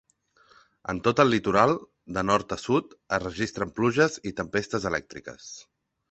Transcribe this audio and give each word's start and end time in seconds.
En 0.91 0.99
tot 1.07 1.19
el 1.23 1.27
litoral, 1.33 1.73
de 2.15 2.23
nord 2.29 2.55
a 2.55 2.57
sud, 2.61 2.95
es 3.17 3.21
registren 3.25 3.73
pluges 3.81 4.17
i 4.31 4.33
tempestes 4.41 4.89
elèctriques. 4.91 5.47